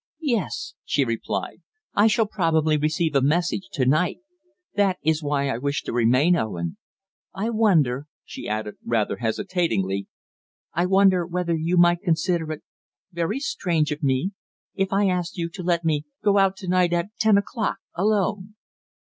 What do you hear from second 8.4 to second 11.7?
added rather hesitatingly, "I wonder whether